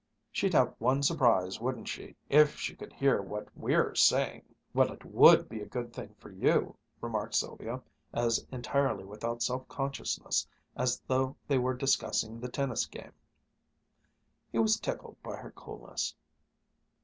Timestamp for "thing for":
5.93-6.31